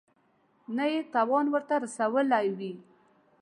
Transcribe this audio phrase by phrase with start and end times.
[0.75, 2.73] نه یې تاوان ورته رسولی وي.